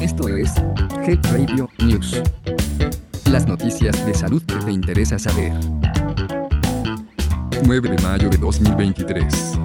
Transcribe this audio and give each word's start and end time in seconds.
Esto 0.00 0.28
es 0.28 0.52
Health 1.06 1.26
Radio 1.32 1.68
News. 1.78 2.20
Las 3.30 3.46
noticias 3.46 4.04
de 4.04 4.14
salud 4.14 4.42
que 4.42 4.56
te 4.56 4.72
interesa 4.72 5.18
saber. 5.18 5.52
9 7.64 7.88
de 7.90 8.02
mayo 8.02 8.28
de 8.28 8.36
2023. 8.38 9.58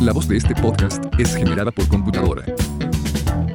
La 0.00 0.12
voz 0.12 0.28
de 0.28 0.36
este 0.36 0.54
podcast 0.54 1.04
es 1.18 1.34
generada 1.34 1.70
por 1.70 1.88
computadora. 1.88 2.44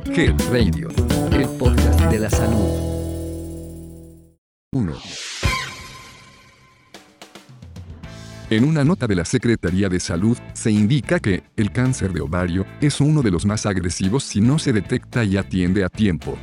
Health 0.06 0.42
Radio, 0.52 0.90
el 1.32 1.48
podcast 1.58 2.02
de 2.06 2.20
la 2.20 2.30
salud. 2.30 2.90
1. 4.72 5.29
En 8.52 8.64
una 8.64 8.84
nota 8.84 9.06
de 9.06 9.14
la 9.14 9.26
Secretaría 9.26 9.90
de 9.90 10.00
Salud, 10.00 10.36
se 10.54 10.72
indica 10.72 11.20
que 11.20 11.44
el 11.56 11.72
cáncer 11.72 12.14
de 12.14 12.22
ovario 12.22 12.66
es 12.82 13.00
uno 13.00 13.22
de 13.22 13.30
los 13.30 13.46
más 13.46 13.68
agresivos 13.68 14.24
si 14.24 14.42
no 14.42 14.58
se 14.58 14.74
detecta 14.74 15.24
y 15.24 15.38
atiende 15.38 15.84
a 15.84 15.90
tiempo. 15.90 16.36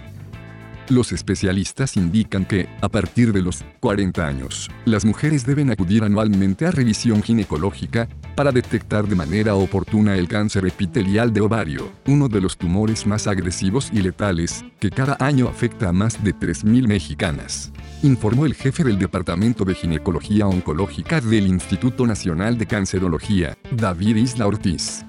Los 0.88 1.10
especialistas 1.10 1.96
indican 1.96 2.44
que, 2.44 2.68
a 2.80 2.88
partir 2.88 3.32
de 3.32 3.42
los 3.42 3.64
40 3.80 4.24
años, 4.24 4.70
las 4.84 5.04
mujeres 5.04 5.44
deben 5.44 5.70
acudir 5.70 6.04
anualmente 6.04 6.64
a 6.64 6.70
revisión 6.70 7.22
ginecológica 7.22 8.08
para 8.36 8.52
detectar 8.52 9.08
de 9.08 9.16
manera 9.16 9.56
oportuna 9.56 10.14
el 10.14 10.28
cáncer 10.28 10.66
epitelial 10.66 11.32
de 11.32 11.40
ovario, 11.40 11.90
uno 12.06 12.28
de 12.28 12.40
los 12.40 12.56
tumores 12.56 13.06
más 13.06 13.26
agresivos 13.26 13.90
y 13.92 14.00
letales, 14.00 14.64
que 14.78 14.90
cada 14.90 15.16
año 15.18 15.48
afecta 15.48 15.88
a 15.88 15.92
más 15.92 16.22
de 16.22 16.34
3.000 16.34 16.86
mexicanas. 16.86 17.72
Informó 18.02 18.46
el 18.46 18.54
jefe 18.54 18.84
del 18.84 18.98
Departamento 18.98 19.64
de 19.64 19.74
Ginecología 19.74 20.46
Oncológica 20.46 21.20
del 21.20 21.46
Instituto 21.46 22.06
Nacional 22.06 22.58
de 22.58 22.66
Cancerología, 22.66 23.56
David 23.72 24.16
Isla 24.16 24.46
Ortiz. 24.46 25.05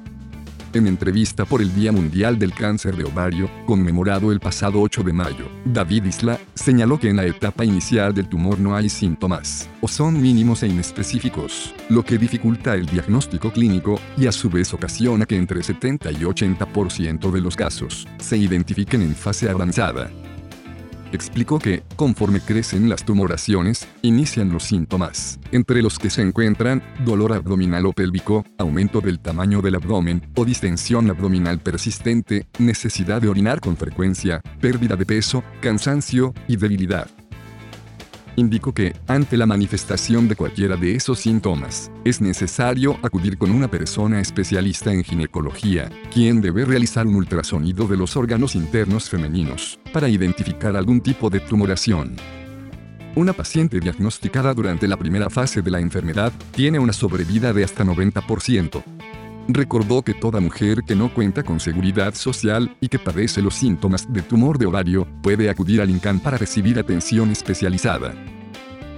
En 0.73 0.85
entrevista 0.85 1.45
por 1.45 1.61
el 1.61 1.73
Día 1.73 1.91
Mundial 1.91 2.37
del 2.37 2.53
Cáncer 2.53 2.97
de 2.97 3.05
Ovario, 3.05 3.49
conmemorado 3.65 4.31
el 4.33 4.39
pasado 4.39 4.81
8 4.81 5.01
de 5.01 5.13
mayo, 5.13 5.49
David 5.63 6.05
Isla 6.05 6.39
señaló 6.55 6.99
que 6.99 7.09
en 7.09 7.15
la 7.15 7.25
etapa 7.25 7.63
inicial 7.63 8.13
del 8.13 8.27
tumor 8.27 8.59
no 8.59 8.75
hay 8.75 8.89
síntomas, 8.89 9.69
o 9.79 9.87
son 9.87 10.21
mínimos 10.21 10.63
e 10.63 10.67
inespecíficos, 10.67 11.73
lo 11.89 12.03
que 12.03 12.17
dificulta 12.17 12.75
el 12.75 12.85
diagnóstico 12.85 13.51
clínico 13.51 13.99
y 14.17 14.27
a 14.27 14.31
su 14.31 14.49
vez 14.49 14.73
ocasiona 14.73 15.25
que 15.25 15.37
entre 15.37 15.63
70 15.63 16.11
y 16.11 16.15
80% 16.17 17.31
de 17.31 17.41
los 17.41 17.55
casos 17.55 18.05
se 18.19 18.37
identifiquen 18.37 19.01
en 19.01 19.15
fase 19.15 19.49
avanzada 19.49 20.11
explicó 21.11 21.59
que, 21.59 21.83
conforme 21.95 22.41
crecen 22.41 22.89
las 22.89 23.03
tumoraciones, 23.03 23.87
inician 24.01 24.51
los 24.51 24.63
síntomas, 24.63 25.39
entre 25.51 25.81
los 25.81 25.99
que 25.99 26.09
se 26.09 26.21
encuentran 26.21 26.83
dolor 27.05 27.33
abdominal 27.33 27.85
o 27.85 27.93
pélvico, 27.93 28.45
aumento 28.57 29.01
del 29.01 29.19
tamaño 29.19 29.61
del 29.61 29.75
abdomen 29.75 30.21
o 30.35 30.45
distensión 30.45 31.09
abdominal 31.09 31.59
persistente, 31.59 32.47
necesidad 32.59 33.21
de 33.21 33.29
orinar 33.29 33.59
con 33.59 33.77
frecuencia, 33.77 34.41
pérdida 34.61 34.95
de 34.95 35.05
peso, 35.05 35.43
cansancio 35.61 36.33
y 36.47 36.57
debilidad 36.57 37.16
indicó 38.37 38.73
que, 38.73 38.95
ante 39.07 39.35
la 39.35 39.45
manifestación 39.45 40.29
de 40.29 40.35
cualquiera 40.35 40.77
de 40.77 40.95
esos 40.95 41.19
síntomas, 41.19 41.91
es 42.05 42.21
necesario 42.21 42.97
acudir 43.01 43.37
con 43.37 43.51
una 43.51 43.67
persona 43.67 44.21
especialista 44.21 44.93
en 44.93 45.03
ginecología, 45.03 45.89
quien 46.13 46.39
debe 46.39 46.63
realizar 46.63 47.05
un 47.05 47.15
ultrasonido 47.15 47.87
de 47.87 47.97
los 47.97 48.15
órganos 48.15 48.55
internos 48.55 49.09
femeninos, 49.09 49.79
para 49.91 50.07
identificar 50.07 50.77
algún 50.77 51.01
tipo 51.01 51.29
de 51.29 51.41
tumoración. 51.41 52.15
Una 53.15 53.33
paciente 53.33 53.79
diagnosticada 53.79 54.53
durante 54.53 54.87
la 54.87 54.95
primera 54.95 55.29
fase 55.31 55.63
de 55.63 55.71
la 55.71 55.79
enfermedad 55.79 56.31
tiene 56.51 56.77
una 56.77 56.93
sobrevida 56.93 57.51
de 57.51 57.63
hasta 57.63 57.83
90%. 57.83 58.96
Recordó 59.49 60.01
que 60.01 60.13
toda 60.13 60.41
mujer 60.41 60.83
que 60.85 60.95
no 60.95 61.13
cuenta 61.13 61.41
con 61.41 61.59
seguridad 61.61 62.13
social 62.15 62.75
y 62.81 62.89
que 62.89 62.99
padece 62.99 63.41
los 63.41 63.55
síntomas 63.55 64.11
de 64.11 64.21
tumor 64.21 64.57
de 64.57 64.65
ovario 64.65 65.07
puede 65.21 65.49
acudir 65.49 65.81
al 65.81 65.89
INCAN 65.89 66.19
para 66.19 66.37
recibir 66.37 66.77
atención 66.77 67.31
especializada. 67.31 68.13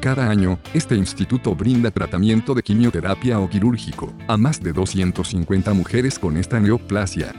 Cada 0.02 0.30
año, 0.30 0.58
este 0.74 0.96
instituto 0.96 1.54
brinda 1.56 1.92
tratamiento 1.92 2.56
de 2.56 2.64
quimioterapia 2.64 3.40
o 3.40 3.50
quirúrgico 3.50 4.12
a 4.28 4.38
más 4.38 4.60
de 4.62 4.74
250 4.74 5.74
mujeres 5.74 6.18
con 6.18 6.38
esta 6.38 6.60
neoplasia. 6.60 7.34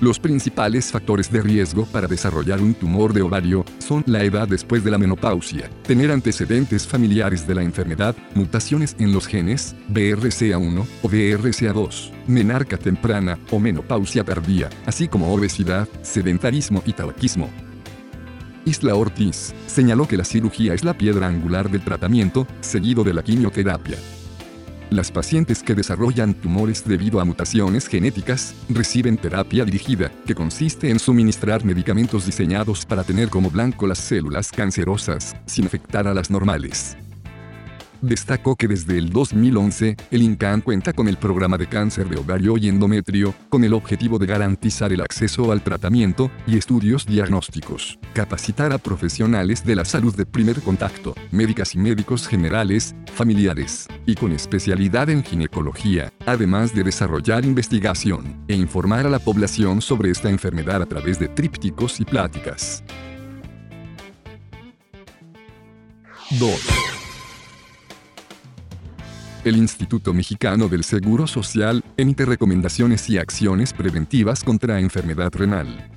Los 0.00 0.18
principales 0.18 0.90
factores 0.90 1.30
de 1.30 1.42
riesgo 1.42 1.84
para 1.84 2.06
desarrollar 2.06 2.62
un 2.62 2.72
tumor 2.72 3.12
de 3.12 3.20
ovario 3.20 3.66
son 3.78 4.02
la 4.06 4.24
edad 4.24 4.48
después 4.48 4.82
de 4.82 4.90
la 4.90 4.96
menopausia, 4.96 5.68
tener 5.82 6.10
antecedentes 6.10 6.86
familiares 6.86 7.46
de 7.46 7.54
la 7.54 7.62
enfermedad, 7.62 8.16
mutaciones 8.34 8.96
en 8.98 9.12
los 9.12 9.26
genes, 9.26 9.76
BRCA1 9.90 10.86
o 11.02 11.08
BRCA2, 11.08 12.12
menarca 12.26 12.78
temprana 12.78 13.38
o 13.50 13.60
menopausia 13.60 14.24
tardía, 14.24 14.70
así 14.86 15.06
como 15.06 15.34
obesidad, 15.34 15.86
sedentarismo 16.00 16.82
y 16.86 16.94
tabaquismo. 16.94 17.50
Isla 18.64 18.94
Ortiz 18.94 19.52
señaló 19.66 20.08
que 20.08 20.16
la 20.16 20.24
cirugía 20.24 20.72
es 20.72 20.82
la 20.82 20.94
piedra 20.94 21.26
angular 21.26 21.70
del 21.70 21.84
tratamiento, 21.84 22.46
seguido 22.60 23.04
de 23.04 23.12
la 23.12 23.22
quimioterapia. 23.22 23.98
Las 24.90 25.12
pacientes 25.12 25.62
que 25.62 25.76
desarrollan 25.76 26.34
tumores 26.34 26.84
debido 26.84 27.20
a 27.20 27.24
mutaciones 27.24 27.86
genéticas 27.86 28.56
reciben 28.68 29.16
terapia 29.16 29.64
dirigida, 29.64 30.10
que 30.26 30.34
consiste 30.34 30.90
en 30.90 30.98
suministrar 30.98 31.64
medicamentos 31.64 32.26
diseñados 32.26 32.84
para 32.86 33.04
tener 33.04 33.28
como 33.28 33.50
blanco 33.50 33.86
las 33.86 33.98
células 33.98 34.50
cancerosas, 34.50 35.36
sin 35.46 35.66
afectar 35.66 36.08
a 36.08 36.14
las 36.14 36.28
normales. 36.28 36.96
Destacó 38.02 38.56
que 38.56 38.66
desde 38.66 38.96
el 38.96 39.10
2011, 39.10 39.96
el 40.10 40.22
INCAN 40.22 40.62
cuenta 40.62 40.92
con 40.92 41.06
el 41.06 41.18
programa 41.18 41.58
de 41.58 41.66
cáncer 41.66 42.08
de 42.08 42.18
ovario 42.18 42.56
y 42.56 42.68
endometrio, 42.68 43.34
con 43.50 43.62
el 43.62 43.74
objetivo 43.74 44.18
de 44.18 44.26
garantizar 44.26 44.92
el 44.92 45.02
acceso 45.02 45.52
al 45.52 45.62
tratamiento 45.62 46.30
y 46.46 46.56
estudios 46.56 47.04
diagnósticos, 47.04 47.98
capacitar 48.14 48.72
a 48.72 48.78
profesionales 48.78 49.64
de 49.64 49.76
la 49.76 49.84
salud 49.84 50.14
de 50.14 50.24
primer 50.24 50.62
contacto, 50.62 51.14
médicas 51.30 51.74
y 51.74 51.78
médicos 51.78 52.26
generales, 52.26 52.94
familiares, 53.14 53.86
y 54.06 54.14
con 54.14 54.32
especialidad 54.32 55.10
en 55.10 55.22
ginecología, 55.22 56.10
además 56.24 56.74
de 56.74 56.84
desarrollar 56.84 57.44
investigación 57.44 58.44
e 58.48 58.54
informar 58.54 59.06
a 59.06 59.10
la 59.10 59.18
población 59.18 59.82
sobre 59.82 60.10
esta 60.10 60.30
enfermedad 60.30 60.80
a 60.80 60.86
través 60.86 61.18
de 61.18 61.28
trípticos 61.28 62.00
y 62.00 62.04
pláticas. 62.04 62.82
2. 66.38 66.99
El 69.42 69.56
Instituto 69.56 70.12
Mexicano 70.12 70.68
del 70.68 70.84
Seguro 70.84 71.26
Social 71.26 71.82
emite 71.96 72.26
recomendaciones 72.26 73.08
y 73.08 73.16
acciones 73.16 73.72
preventivas 73.72 74.44
contra 74.44 74.80
enfermedad 74.80 75.32
renal. 75.34 75.90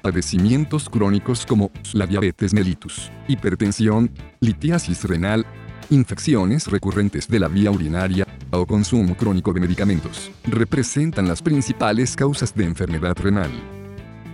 Padecimientos 0.00 0.88
crónicos 0.88 1.44
como 1.44 1.70
la 1.92 2.06
diabetes 2.06 2.54
mellitus, 2.54 3.10
hipertensión, 3.28 4.10
litiasis 4.40 5.04
renal, 5.04 5.44
infecciones 5.90 6.66
recurrentes 6.68 7.28
de 7.28 7.38
la 7.38 7.48
vía 7.48 7.70
urinaria 7.70 8.26
o 8.50 8.64
consumo 8.64 9.14
crónico 9.14 9.52
de 9.52 9.60
medicamentos 9.60 10.30
representan 10.44 11.28
las 11.28 11.42
principales 11.42 12.16
causas 12.16 12.54
de 12.54 12.64
enfermedad 12.64 13.14
renal. 13.18 13.50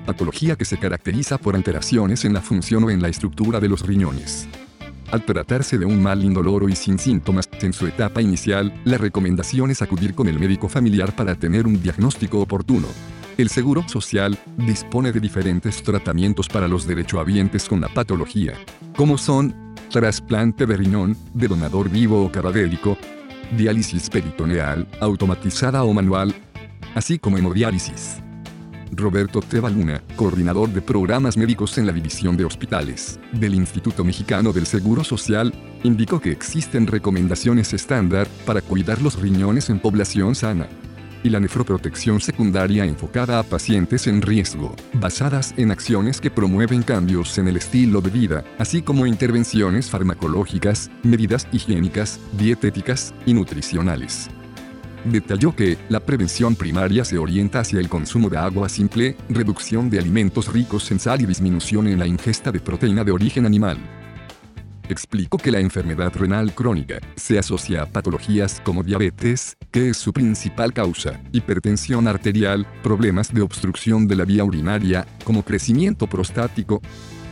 Patología 0.06 0.54
que 0.54 0.64
se 0.64 0.78
caracteriza 0.78 1.36
por 1.36 1.56
alteraciones 1.56 2.24
en 2.24 2.32
la 2.32 2.40
función 2.40 2.84
o 2.84 2.90
en 2.90 3.02
la 3.02 3.08
estructura 3.08 3.58
de 3.58 3.68
los 3.68 3.84
riñones. 3.84 4.46
Al 5.10 5.24
tratarse 5.24 5.76
de 5.76 5.84
un 5.84 6.00
mal 6.00 6.24
indoloro 6.24 6.68
y 6.68 6.76
sin 6.76 6.96
síntomas 6.98 7.48
en 7.60 7.72
su 7.72 7.86
etapa 7.88 8.22
inicial, 8.22 8.72
la 8.84 8.96
recomendación 8.96 9.72
es 9.72 9.82
acudir 9.82 10.14
con 10.14 10.28
el 10.28 10.38
médico 10.38 10.68
familiar 10.68 11.16
para 11.16 11.34
tener 11.34 11.66
un 11.66 11.82
diagnóstico 11.82 12.40
oportuno. 12.40 12.86
El 13.36 13.48
Seguro 13.48 13.88
Social 13.88 14.38
dispone 14.56 15.10
de 15.10 15.18
diferentes 15.18 15.82
tratamientos 15.82 16.48
para 16.48 16.68
los 16.68 16.86
derechohabientes 16.86 17.68
con 17.68 17.80
la 17.80 17.88
patología, 17.88 18.54
como 18.96 19.18
son 19.18 19.74
trasplante 19.90 20.64
de 20.64 20.76
riñón, 20.76 21.16
de 21.34 21.48
donador 21.48 21.88
vivo 21.88 22.24
o 22.24 22.30
cadavérico, 22.30 22.96
diálisis 23.56 24.08
peritoneal, 24.10 24.86
automatizada 25.00 25.82
o 25.82 25.92
manual, 25.92 26.32
así 26.94 27.18
como 27.18 27.36
hemodiálisis. 27.36 28.20
Roberto 28.92 29.40
Tebaluna, 29.40 30.02
coordinador 30.16 30.68
de 30.70 30.82
programas 30.82 31.36
médicos 31.36 31.78
en 31.78 31.86
la 31.86 31.92
División 31.92 32.36
de 32.36 32.44
Hospitales 32.44 33.18
del 33.32 33.54
Instituto 33.54 34.04
Mexicano 34.04 34.52
del 34.52 34.66
Seguro 34.66 35.04
Social, 35.04 35.52
indicó 35.82 36.20
que 36.20 36.30
existen 36.30 36.86
recomendaciones 36.86 37.72
estándar 37.72 38.28
para 38.44 38.60
cuidar 38.60 39.00
los 39.00 39.20
riñones 39.20 39.70
en 39.70 39.80
población 39.80 40.34
sana 40.34 40.68
y 41.22 41.28
la 41.28 41.40
nefroprotección 41.40 42.20
secundaria 42.20 42.84
enfocada 42.84 43.38
a 43.38 43.42
pacientes 43.42 44.06
en 44.06 44.22
riesgo, 44.22 44.74
basadas 44.94 45.54
en 45.56 45.70
acciones 45.70 46.20
que 46.20 46.30
promueven 46.30 46.82
cambios 46.82 47.36
en 47.38 47.48
el 47.48 47.56
estilo 47.56 48.00
de 48.00 48.10
vida, 48.10 48.44
así 48.58 48.82
como 48.82 49.06
intervenciones 49.06 49.90
farmacológicas, 49.90 50.90
medidas 51.02 51.46
higiénicas, 51.52 52.18
dietéticas 52.38 53.14
y 53.26 53.34
nutricionales. 53.34 54.30
Detalló 55.04 55.56
que 55.56 55.78
la 55.88 56.00
prevención 56.00 56.54
primaria 56.54 57.06
se 57.06 57.16
orienta 57.16 57.60
hacia 57.60 57.80
el 57.80 57.88
consumo 57.88 58.28
de 58.28 58.36
agua 58.36 58.68
simple, 58.68 59.16
reducción 59.30 59.88
de 59.88 59.98
alimentos 59.98 60.52
ricos 60.52 60.90
en 60.90 61.00
sal 61.00 61.22
y 61.22 61.26
disminución 61.26 61.86
en 61.86 61.98
la 61.98 62.06
ingesta 62.06 62.52
de 62.52 62.60
proteína 62.60 63.02
de 63.02 63.12
origen 63.12 63.46
animal. 63.46 63.78
explicó 64.90 65.38
que 65.38 65.52
la 65.52 65.60
enfermedad 65.60 66.12
renal 66.16 66.52
crónica 66.52 66.98
se 67.14 67.38
asocia 67.38 67.82
a 67.82 67.86
patologías 67.86 68.60
como 68.64 68.82
diabetes, 68.82 69.56
que 69.70 69.90
es 69.90 69.96
su 69.96 70.12
principal 70.12 70.72
causa, 70.72 71.22
hipertensión 71.30 72.08
arterial, 72.08 72.66
problemas 72.82 73.32
de 73.32 73.40
obstrucción 73.40 74.08
de 74.08 74.16
la 74.16 74.24
vía 74.24 74.42
urinaria, 74.42 75.06
como 75.22 75.44
crecimiento 75.44 76.08
prostático, 76.08 76.82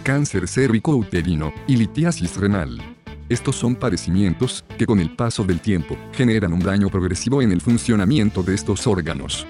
cáncer 0.04 0.46
cérvico-uterino 0.46 1.52
y 1.66 1.76
litiasis 1.76 2.36
renal. 2.36 2.97
Estos 3.28 3.56
son 3.56 3.76
padecimientos 3.76 4.64
que 4.78 4.86
con 4.86 5.00
el 5.00 5.14
paso 5.14 5.44
del 5.44 5.60
tiempo 5.60 5.98
generan 6.12 6.54
un 6.54 6.60
daño 6.60 6.88
progresivo 6.88 7.42
en 7.42 7.52
el 7.52 7.60
funcionamiento 7.60 8.42
de 8.42 8.54
estos 8.54 8.86
órganos. 8.86 9.46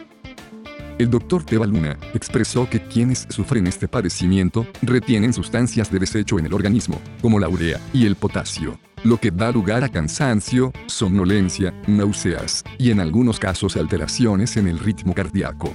El 0.99 1.11
doctor 1.11 1.45
Teba 1.45 1.65
Luna 1.65 1.97
expresó 2.13 2.69
que 2.69 2.83
quienes 2.83 3.29
sufren 3.31 3.69
este 3.69 3.87
padecimiento 3.87 4.67
retienen 4.83 5.33
sustancias 5.33 5.93
de 5.93 6.01
desecho 6.01 6.41
en 6.41 6.47
el 6.47 6.55
organismo, 6.55 7.01
como 7.23 7.39
la 7.39 7.49
urea 7.49 7.79
y 7.93 8.05
el 8.05 8.17
potasio, 8.17 8.81
lo 9.05 9.17
que 9.19 9.31
da 9.31 9.53
lugar 9.53 9.85
a 9.85 9.89
cansancio, 9.89 10.73
somnolencia, 10.87 11.73
náuseas 11.87 12.65
y 12.79 12.91
en 12.91 12.99
algunos 12.99 13.39
casos 13.39 13.77
alteraciones 13.77 14.57
en 14.57 14.67
el 14.67 14.81
ritmo 14.81 15.15
cardíaco. 15.15 15.73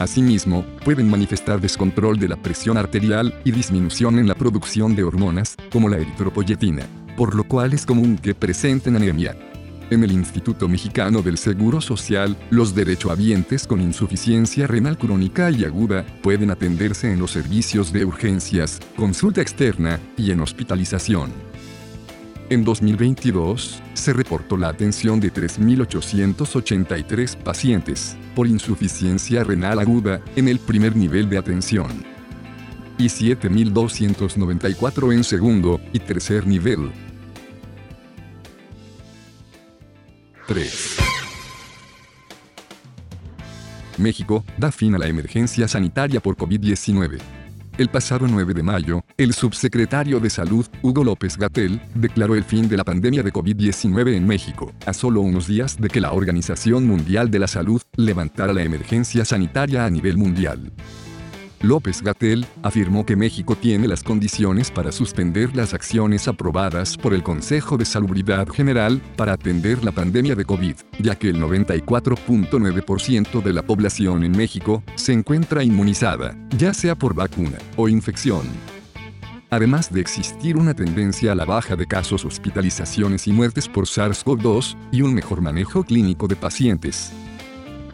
Asimismo, 0.00 0.64
pueden 0.82 1.10
manifestar 1.10 1.60
descontrol 1.60 2.18
de 2.18 2.26
la 2.26 2.36
presión 2.36 2.78
arterial 2.78 3.38
y 3.44 3.52
disminución 3.52 4.18
en 4.18 4.26
la 4.26 4.34
producción 4.34 4.96
de 4.96 5.04
hormonas, 5.04 5.56
como 5.70 5.90
la 5.90 5.98
eritropoyetina, 5.98 6.86
por 7.16 7.34
lo 7.34 7.44
cual 7.44 7.72
es 7.72 7.86
común 7.86 8.18
que 8.18 8.34
presenten 8.34 8.96
anemia. 8.96 9.34
En 9.90 10.04
el 10.04 10.12
Instituto 10.12 10.68
Mexicano 10.68 11.20
del 11.20 11.36
Seguro 11.36 11.80
Social, 11.80 12.36
los 12.50 12.76
derechohabientes 12.76 13.66
con 13.66 13.80
insuficiencia 13.80 14.68
renal 14.68 14.96
crónica 14.96 15.50
y 15.50 15.64
aguda 15.64 16.06
pueden 16.22 16.52
atenderse 16.52 17.12
en 17.12 17.18
los 17.18 17.32
servicios 17.32 17.92
de 17.92 18.04
urgencias, 18.04 18.78
consulta 18.96 19.42
externa 19.42 19.98
y 20.16 20.30
en 20.30 20.40
hospitalización. 20.40 21.32
En 22.50 22.64
2022, 22.64 23.82
se 23.94 24.12
reportó 24.12 24.56
la 24.56 24.68
atención 24.68 25.18
de 25.18 25.32
3.883 25.32 27.36
pacientes 27.36 28.16
por 28.36 28.46
insuficiencia 28.46 29.42
renal 29.42 29.80
aguda 29.80 30.20
en 30.36 30.46
el 30.46 30.60
primer 30.60 30.94
nivel 30.94 31.28
de 31.28 31.38
atención 31.38 32.09
y 33.00 33.06
7.294 33.06 35.14
en 35.14 35.24
segundo 35.24 35.80
y 35.92 35.98
tercer 35.98 36.46
nivel. 36.46 36.92
3. 40.46 40.96
México 43.98 44.44
da 44.58 44.70
fin 44.70 44.94
a 44.94 44.98
la 44.98 45.06
emergencia 45.06 45.66
sanitaria 45.66 46.20
por 46.20 46.36
COVID-19. 46.36 47.18
El 47.78 47.88
pasado 47.88 48.26
9 48.28 48.52
de 48.52 48.62
mayo, 48.62 49.02
el 49.16 49.32
subsecretario 49.32 50.20
de 50.20 50.28
Salud, 50.28 50.66
Hugo 50.82 51.02
López 51.02 51.38
Gatel, 51.38 51.80
declaró 51.94 52.34
el 52.34 52.44
fin 52.44 52.68
de 52.68 52.76
la 52.76 52.84
pandemia 52.84 53.22
de 53.22 53.32
COVID-19 53.32 54.16
en 54.16 54.26
México, 54.26 54.74
a 54.84 54.92
solo 54.92 55.22
unos 55.22 55.46
días 55.46 55.80
de 55.80 55.88
que 55.88 56.00
la 56.00 56.12
Organización 56.12 56.86
Mundial 56.86 57.30
de 57.30 57.38
la 57.38 57.46
Salud 57.46 57.80
levantara 57.96 58.52
la 58.52 58.62
emergencia 58.62 59.24
sanitaria 59.24 59.86
a 59.86 59.90
nivel 59.90 60.18
mundial. 60.18 60.72
López 61.62 62.00
Gatel 62.00 62.46
afirmó 62.62 63.04
que 63.04 63.16
México 63.16 63.54
tiene 63.54 63.86
las 63.86 64.02
condiciones 64.02 64.70
para 64.70 64.92
suspender 64.92 65.54
las 65.54 65.74
acciones 65.74 66.26
aprobadas 66.26 66.96
por 66.96 67.12
el 67.12 67.22
Consejo 67.22 67.76
de 67.76 67.84
Salubridad 67.84 68.48
General 68.48 68.98
para 69.16 69.34
atender 69.34 69.84
la 69.84 69.92
pandemia 69.92 70.34
de 70.34 70.46
COVID, 70.46 70.74
ya 71.00 71.16
que 71.16 71.28
el 71.28 71.36
94.9% 71.36 73.42
de 73.42 73.52
la 73.52 73.60
población 73.62 74.24
en 74.24 74.32
México 74.32 74.82
se 74.94 75.12
encuentra 75.12 75.62
inmunizada, 75.62 76.34
ya 76.56 76.72
sea 76.72 76.94
por 76.94 77.14
vacuna 77.14 77.58
o 77.76 77.90
infección. 77.90 78.46
Además 79.50 79.92
de 79.92 80.00
existir 80.00 80.56
una 80.56 80.72
tendencia 80.72 81.32
a 81.32 81.34
la 81.34 81.44
baja 81.44 81.76
de 81.76 81.86
casos, 81.86 82.24
hospitalizaciones 82.24 83.26
y 83.26 83.32
muertes 83.32 83.68
por 83.68 83.84
SARS-CoV-2 83.84 84.78
y 84.92 85.02
un 85.02 85.12
mejor 85.12 85.42
manejo 85.42 85.84
clínico 85.84 86.26
de 86.26 86.36
pacientes. 86.36 87.12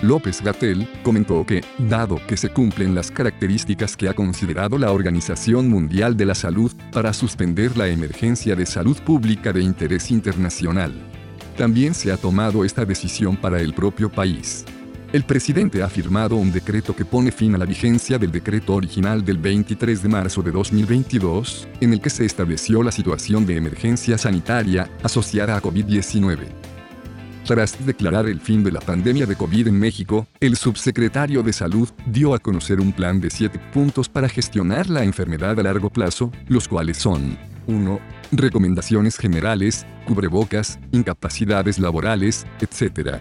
López 0.02 0.42
Gatel 0.42 0.88
comentó 1.02 1.44
que, 1.44 1.64
dado 1.78 2.20
que 2.26 2.36
se 2.36 2.50
cumplen 2.50 2.94
las 2.94 3.10
características 3.10 3.96
que 3.96 4.08
ha 4.08 4.14
considerado 4.14 4.78
la 4.78 4.92
Organización 4.92 5.68
Mundial 5.68 6.16
de 6.16 6.26
la 6.26 6.34
Salud 6.34 6.72
para 6.92 7.12
suspender 7.12 7.76
la 7.76 7.88
emergencia 7.88 8.54
de 8.56 8.66
salud 8.66 8.96
pública 8.98 9.52
de 9.52 9.62
interés 9.62 10.10
internacional, 10.10 10.92
también 11.56 11.94
se 11.94 12.12
ha 12.12 12.16
tomado 12.16 12.64
esta 12.64 12.84
decisión 12.84 13.36
para 13.36 13.60
el 13.60 13.72
propio 13.74 14.10
país. 14.10 14.64
El 15.12 15.24
presidente 15.24 15.82
ha 15.82 15.88
firmado 15.88 16.36
un 16.36 16.52
decreto 16.52 16.94
que 16.94 17.04
pone 17.04 17.30
fin 17.30 17.54
a 17.54 17.58
la 17.58 17.64
vigencia 17.64 18.18
del 18.18 18.32
decreto 18.32 18.74
original 18.74 19.24
del 19.24 19.38
23 19.38 20.02
de 20.02 20.08
marzo 20.08 20.42
de 20.42 20.50
2022, 20.50 21.68
en 21.80 21.92
el 21.92 22.00
que 22.00 22.10
se 22.10 22.24
estableció 22.24 22.82
la 22.82 22.92
situación 22.92 23.46
de 23.46 23.56
emergencia 23.56 24.18
sanitaria 24.18 24.90
asociada 25.02 25.56
a 25.56 25.62
COVID-19. 25.62 26.75
Tras 27.46 27.86
declarar 27.86 28.26
el 28.26 28.40
fin 28.40 28.64
de 28.64 28.72
la 28.72 28.80
pandemia 28.80 29.24
de 29.24 29.36
COVID 29.36 29.68
en 29.68 29.78
México, 29.78 30.26
el 30.40 30.56
subsecretario 30.56 31.44
de 31.44 31.52
Salud 31.52 31.88
dio 32.06 32.34
a 32.34 32.40
conocer 32.40 32.80
un 32.80 32.92
plan 32.92 33.20
de 33.20 33.30
siete 33.30 33.60
puntos 33.72 34.08
para 34.08 34.28
gestionar 34.28 34.90
la 34.90 35.04
enfermedad 35.04 35.58
a 35.60 35.62
largo 35.62 35.88
plazo, 35.88 36.32
los 36.48 36.66
cuales 36.66 36.96
son 36.96 37.38
1. 37.68 38.00
Recomendaciones 38.32 39.16
generales, 39.16 39.86
cubrebocas, 40.06 40.80
incapacidades 40.90 41.78
laborales, 41.78 42.44
etc. 42.60 43.20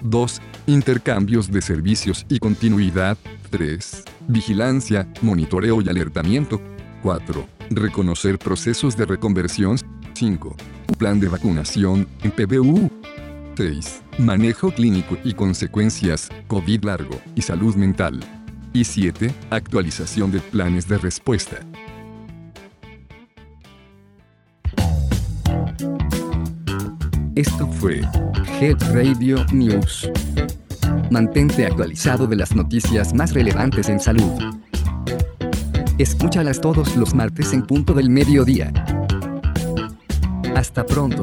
2. 0.00 0.40
Intercambios 0.68 1.50
de 1.50 1.60
servicios 1.60 2.26
y 2.28 2.38
continuidad. 2.38 3.18
3. 3.50 4.04
Vigilancia, 4.28 5.08
monitoreo 5.22 5.82
y 5.82 5.88
alertamiento. 5.88 6.60
4. 7.02 7.48
Reconocer 7.70 8.38
procesos 8.38 8.96
de 8.96 9.06
reconversión. 9.06 9.76
5. 10.14 10.56
Plan 10.98 11.18
de 11.18 11.26
vacunación, 11.26 12.06
en 12.22 12.30
PBU. 12.30 12.90
6. 13.56 14.02
Manejo 14.18 14.70
clínico 14.70 15.16
y 15.24 15.34
consecuencias, 15.34 16.28
COVID 16.46 16.84
largo 16.84 17.20
y 17.34 17.42
salud 17.42 17.74
mental. 17.74 18.20
Y 18.72 18.84
7. 18.84 19.34
Actualización 19.50 20.30
de 20.30 20.40
planes 20.40 20.88
de 20.88 20.98
respuesta. 20.98 21.58
Esto 27.34 27.66
fue 27.66 28.00
Head 28.60 28.76
Radio 28.92 29.44
News. 29.52 30.10
Mantente 31.10 31.66
actualizado 31.66 32.26
de 32.26 32.36
las 32.36 32.54
noticias 32.54 33.14
más 33.14 33.32
relevantes 33.32 33.88
en 33.88 33.98
salud. 33.98 34.32
Escúchalas 35.98 36.60
todos 36.60 36.96
los 36.96 37.14
martes 37.14 37.52
en 37.52 37.62
punto 37.62 37.94
del 37.94 38.10
mediodía. 38.10 38.72
Hasta 40.54 40.84
pronto. 40.84 41.22